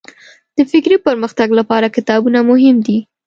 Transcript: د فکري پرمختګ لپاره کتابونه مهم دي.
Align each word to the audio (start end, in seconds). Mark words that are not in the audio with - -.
د 0.55 0.57
فکري 0.71 0.97
پرمختګ 1.07 1.49
لپاره 1.59 1.93
کتابونه 1.95 2.39
مهم 2.49 2.77
دي. 2.85 2.97